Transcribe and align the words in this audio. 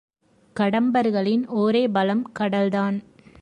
கடம்பர்களின் 0.55 1.47
ஒரே 1.47 1.87
பலம் 1.87 2.31
கடல்தான். 2.39 2.97